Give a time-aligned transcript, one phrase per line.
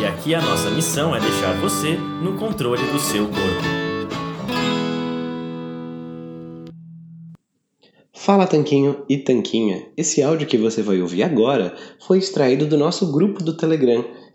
[0.00, 3.78] E aqui a nossa missão é deixar você no controle do seu corpo.
[8.12, 9.88] Fala Tanquinho e Tanquinha.
[9.96, 14.04] Esse áudio que você vai ouvir agora foi extraído do nosso grupo do Telegram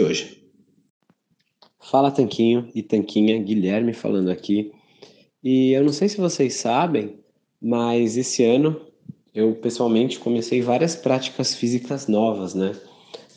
[0.00, 0.42] hoje.
[1.80, 4.72] Fala Tanquinho e Tanquinha, Guilherme falando aqui.
[5.42, 7.18] E eu não sei se vocês sabem,
[7.60, 8.80] mas esse ano
[9.34, 12.72] eu pessoalmente comecei várias práticas físicas novas, né?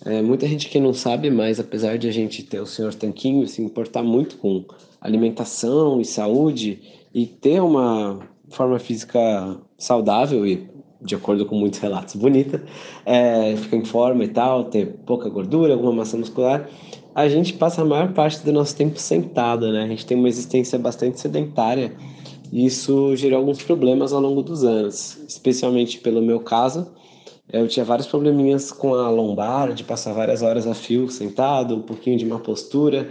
[0.03, 3.47] É, muita gente que não sabe, mas apesar de a gente ter o senhor Tanquinho
[3.47, 4.65] se importar muito com
[4.99, 6.81] alimentação e saúde
[7.13, 10.67] e ter uma forma física saudável e
[11.01, 12.63] de acordo com muitos relatos bonita,
[13.05, 16.69] é, fica em forma e tal, ter pouca gordura, alguma massa muscular,
[17.13, 19.83] a gente passa a maior parte do nosso tempo sentado, né?
[19.83, 21.93] A gente tem uma existência bastante sedentária
[22.51, 26.91] e isso gerou alguns problemas ao longo dos anos, especialmente pelo meu caso,
[27.51, 31.81] eu tinha vários probleminhas com a lombar, de passar várias horas a fio sentado, um
[31.81, 33.09] pouquinho de má postura.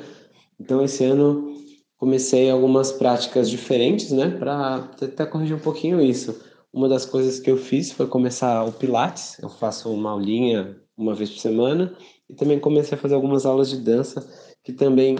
[0.58, 1.55] Então, esse ano
[1.98, 6.41] comecei algumas práticas diferentes, né, para tentar corrigir um pouquinho isso.
[6.72, 9.38] Uma das coisas que eu fiz foi começar o Pilates.
[9.40, 11.96] Eu faço uma aulinha uma vez por semana
[12.28, 14.28] e também comecei a fazer algumas aulas de dança
[14.62, 15.17] que também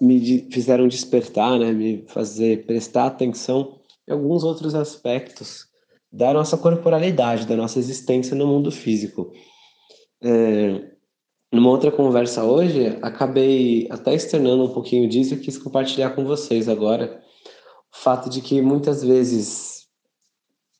[0.00, 5.66] me fizeram despertar, né, me fazer prestar atenção em alguns outros aspectos
[6.12, 9.32] da nossa corporalidade, da nossa existência no mundo físico.
[10.22, 10.92] É,
[11.52, 16.68] numa outra conversa hoje, acabei até externando um pouquinho disso e quis compartilhar com vocês
[16.68, 17.22] agora
[17.92, 19.71] o fato de que muitas vezes,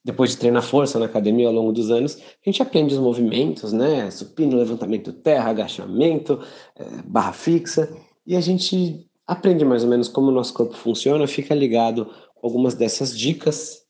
[0.05, 3.73] depois de treinar força na academia ao longo dos anos, a gente aprende os movimentos,
[3.73, 4.11] né?
[4.11, 6.41] Supino, levantamento terra, agachamento,
[6.77, 7.89] é, barra fixa,
[8.27, 12.47] e a gente aprende mais ou menos como o nosso corpo funciona, fica ligado com
[12.47, 13.83] algumas dessas dicas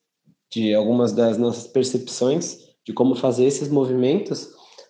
[0.53, 4.49] de algumas das nossas percepções de como fazer esses movimentos,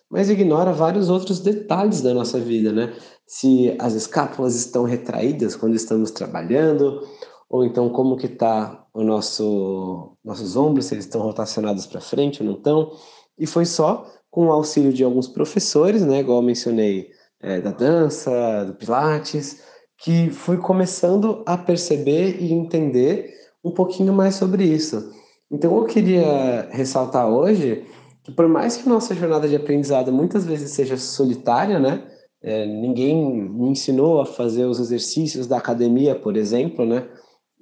[0.09, 2.93] mas ignora vários outros detalhes da nossa vida, né?
[3.25, 7.01] Se as escápulas estão retraídas quando estamos trabalhando,
[7.49, 12.41] ou então como que tá o nosso nossos ombros, se eles estão rotacionados para frente
[12.41, 12.91] ou não estão.
[13.37, 17.09] E foi só com o auxílio de alguns professores, né, igual mencionei,
[17.41, 19.61] é, da dança, do pilates,
[19.97, 23.31] que fui começando a perceber e entender
[23.63, 25.11] um pouquinho mais sobre isso.
[25.51, 27.85] Então eu queria ressaltar hoje
[28.23, 32.07] que por mais que nossa jornada de aprendizado muitas vezes seja solitária, né?
[32.41, 37.07] É, ninguém me ensinou a fazer os exercícios da academia, por exemplo, né?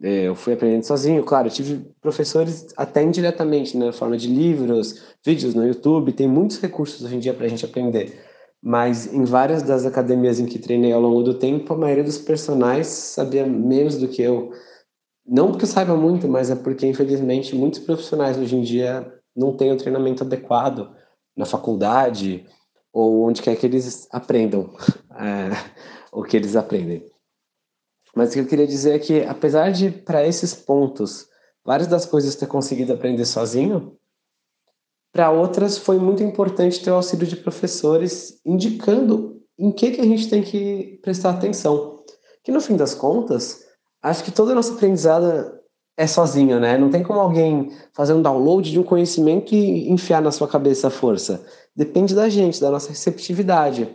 [0.03, 3.87] É, eu fui aprendendo sozinho, claro, tive professores até indiretamente, né?
[3.87, 7.49] Na forma de livros, vídeos no YouTube, tem muitos recursos hoje em dia para a
[7.49, 8.19] gente aprender.
[8.61, 12.17] Mas em várias das academias em que treinei ao longo do tempo, a maioria dos
[12.17, 14.51] personagens sabia menos do que eu
[15.25, 19.55] não porque eu saiba muito, mas é porque, infelizmente, muitos profissionais hoje em dia não
[19.55, 20.91] têm o treinamento adequado
[21.35, 22.45] na faculdade
[22.91, 24.73] ou onde quer que eles aprendam
[25.15, 25.49] é,
[26.11, 27.05] o que eles aprendem.
[28.15, 31.27] Mas o que eu queria dizer é que, apesar de, para esses pontos,
[31.63, 33.97] várias das coisas ter conseguido aprender sozinho,
[35.13, 40.05] para outras foi muito importante ter o auxílio de professores indicando em que, que a
[40.05, 41.99] gente tem que prestar atenção.
[42.43, 43.65] Que, no fim das contas,
[44.01, 45.61] acho que toda a nossa aprendizada
[45.97, 46.77] é sozinho, né?
[46.77, 50.87] Não tem como alguém fazer um download de um conhecimento e enfiar na sua cabeça
[50.87, 51.45] a força.
[51.75, 53.87] Depende da gente, da nossa receptividade.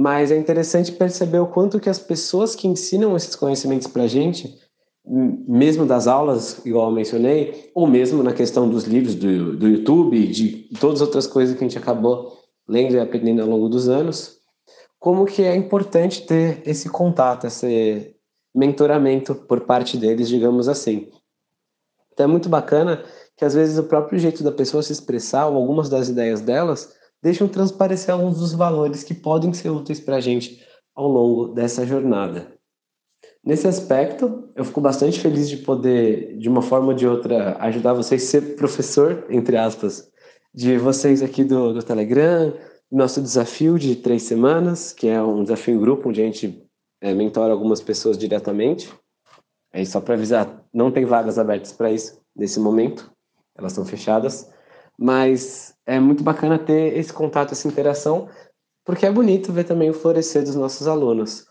[0.00, 4.06] Mas é interessante perceber o quanto que as pessoas que ensinam esses conhecimentos para a
[4.06, 4.58] gente,
[5.04, 10.26] mesmo das aulas, igual eu mencionei, ou mesmo na questão dos livros do, do YouTube,
[10.28, 12.32] de todas as outras coisas que a gente acabou
[12.66, 14.38] lendo e aprendendo ao longo dos anos,
[14.98, 18.16] como que é importante ter esse contato, esse,
[18.54, 21.10] mentoramento por parte deles, digamos assim.
[22.10, 23.04] Então é muito bacana
[23.36, 26.98] que às vezes o próprio jeito da pessoa se expressar ou algumas das ideias delas
[27.22, 30.64] deixam transparecer alguns dos valores que podem ser úteis para a gente
[30.94, 32.52] ao longo dessa jornada.
[33.42, 37.94] Nesse aspecto, eu fico bastante feliz de poder, de uma forma ou de outra, ajudar
[37.94, 40.10] vocês a ser professor, entre aspas,
[40.52, 42.52] de vocês aqui do, do Telegram,
[42.90, 46.62] nosso desafio de três semanas, que é um desafio em grupo, onde a gente
[47.00, 48.92] é, mentora algumas pessoas diretamente.
[49.72, 53.10] Aí, só para avisar, não tem vagas abertas para isso nesse momento,
[53.56, 54.50] elas estão fechadas,
[55.00, 58.28] mas é muito bacana ter esse contato, essa interação,
[58.84, 61.46] porque é bonito ver também o florescer dos nossos alunos.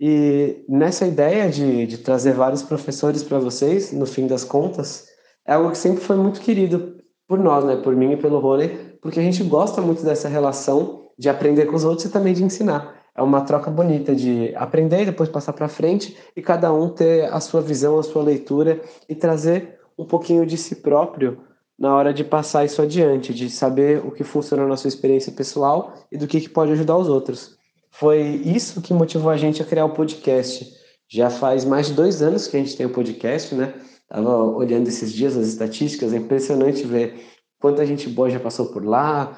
[0.00, 5.06] E nessa ideia de, de trazer vários professores para vocês, no fim das contas,
[5.46, 6.96] é algo que sempre foi muito querido
[7.28, 7.76] por nós, né?
[7.76, 8.68] por mim e pelo Rony,
[9.02, 12.42] porque a gente gosta muito dessa relação de aprender com os outros e também de
[12.42, 13.02] ensinar.
[13.14, 17.26] É uma troca bonita de aprender e depois passar para frente e cada um ter
[17.26, 21.38] a sua visão, a sua leitura e trazer um pouquinho de si próprio
[21.78, 25.94] na hora de passar isso adiante, de saber o que funciona na sua experiência pessoal
[26.10, 27.56] e do que, que pode ajudar os outros.
[27.90, 30.66] Foi isso que motivou a gente a criar o podcast.
[31.08, 33.74] Já faz mais de dois anos que a gente tem o podcast, né?
[34.08, 37.20] Tava olhando esses dias as estatísticas, é impressionante ver
[37.60, 39.36] quanta gente boa já passou por lá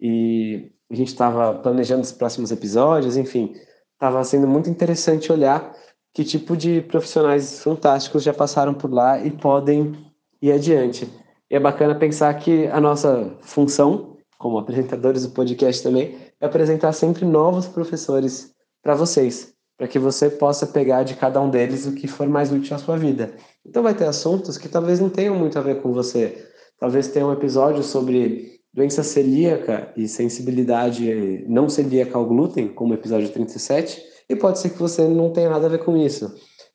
[0.00, 3.54] e a gente estava planejando os próximos episódios, enfim,
[3.92, 5.74] estava sendo muito interessante olhar
[6.14, 9.92] que tipo de profissionais fantásticos já passaram por lá e podem
[10.40, 11.08] ir adiante.
[11.50, 16.92] E é bacana pensar que a nossa função, como apresentadores do podcast também, é apresentar
[16.92, 18.52] sempre novos professores
[18.82, 22.52] para vocês, para que você possa pegar de cada um deles o que for mais
[22.52, 23.34] útil à sua vida.
[23.66, 26.46] Então vai ter assuntos que talvez não tenham muito a ver com você.
[26.78, 32.96] Talvez tenha um episódio sobre doença celíaca e sensibilidade não celíaca ao glúten, como o
[32.96, 36.32] episódio 37, e pode ser que você não tenha nada a ver com isso.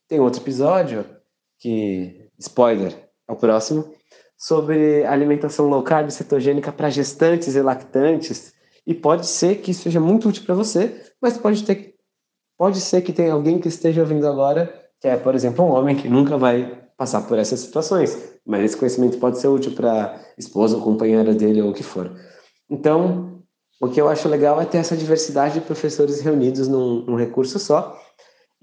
[0.07, 1.05] Tem outro episódio
[1.59, 2.93] que, spoiler,
[3.27, 3.93] é o próximo,
[4.43, 8.53] sobre alimentação low carb cetogênica para gestantes e lactantes,
[8.85, 11.95] e pode ser que isso seja muito útil para você, mas pode ter
[12.57, 15.95] pode ser que tenha alguém que esteja ouvindo agora, que é, por exemplo, um homem
[15.95, 20.75] que nunca vai passar por essas situações, mas esse conhecimento pode ser útil para esposa
[20.75, 22.11] ou companheira dele ou o que for.
[22.69, 23.41] Então,
[23.81, 27.57] o que eu acho legal é ter essa diversidade de professores reunidos num, num recurso
[27.59, 27.97] só,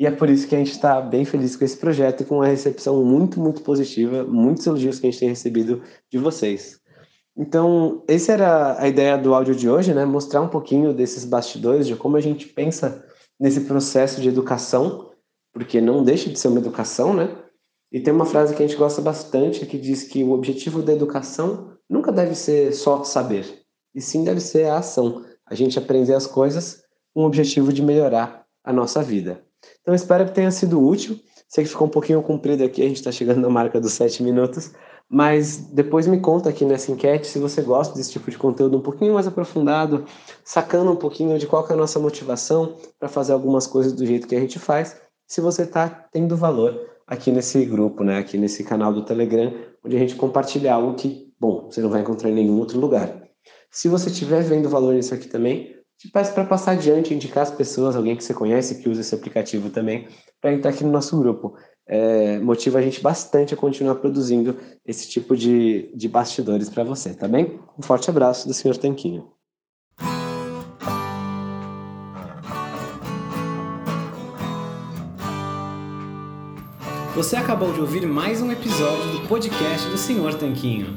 [0.00, 2.36] e é por isso que a gente está bem feliz com esse projeto e com
[2.36, 6.80] uma recepção muito, muito positiva, muitos elogios que a gente tem recebido de vocês.
[7.36, 10.06] Então, essa era a ideia do áudio de hoje, né?
[10.06, 13.04] Mostrar um pouquinho desses bastidores, de como a gente pensa
[13.38, 15.10] nesse processo de educação,
[15.52, 17.36] porque não deixa de ser uma educação, né?
[17.92, 20.94] E tem uma frase que a gente gosta bastante que diz que o objetivo da
[20.94, 23.44] educação nunca deve ser só saber,
[23.94, 25.26] e sim deve ser a ação.
[25.44, 26.82] A gente aprender as coisas
[27.12, 29.44] com o objetivo de melhorar a nossa vida.
[29.82, 31.18] Então espero que tenha sido útil.
[31.48, 34.22] Sei que ficou um pouquinho comprido aqui, a gente está chegando na marca dos sete
[34.22, 34.70] minutos,
[35.08, 38.80] mas depois me conta aqui nessa enquete se você gosta desse tipo de conteúdo um
[38.80, 40.04] pouquinho mais aprofundado,
[40.44, 44.28] sacando um pouquinho de qual é a nossa motivação para fazer algumas coisas do jeito
[44.28, 48.62] que a gente faz, se você está tendo valor aqui nesse grupo, né, aqui nesse
[48.62, 49.52] canal do Telegram,
[49.84, 53.20] onde a gente compartilha algo que, bom, você não vai encontrar em nenhum outro lugar.
[53.68, 57.50] Se você estiver vendo valor nisso aqui também, te peço para passar adiante, indicar as
[57.50, 60.08] pessoas, alguém que você conhece que usa esse aplicativo também,
[60.40, 61.54] para entrar aqui no nosso grupo.
[61.86, 64.56] É, motiva a gente bastante a continuar produzindo
[64.86, 67.60] esse tipo de, de bastidores para você, tá bem?
[67.78, 68.78] Um forte abraço do Sr.
[68.78, 69.30] Tanquinho.
[77.14, 80.34] Você acabou de ouvir mais um episódio do podcast do Sr.
[80.38, 80.96] Tanquinho.